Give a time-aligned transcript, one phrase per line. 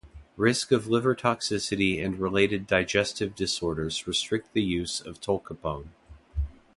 [0.35, 5.89] Risk of liver toxicity and related digestive disorders restricts the use of tolcapone.